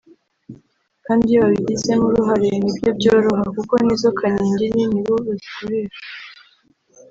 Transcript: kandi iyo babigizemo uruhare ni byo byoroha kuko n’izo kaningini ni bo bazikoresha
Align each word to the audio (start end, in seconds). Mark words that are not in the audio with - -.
kandi 1.05 1.23
iyo 1.29 1.39
babigizemo 1.43 2.05
uruhare 2.07 2.47
ni 2.63 2.71
byo 2.77 2.89
byoroha 2.99 3.43
kuko 3.55 3.73
n’izo 3.83 4.09
kaningini 4.19 4.83
ni 4.91 5.01
bo 5.05 5.15
bazikoresha 5.25 6.03